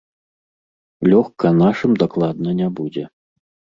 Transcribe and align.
Лёгка 1.11 1.47
нашым 1.61 1.91
дакладна 2.03 2.49
не 2.63 2.67
будзе. 2.81 3.03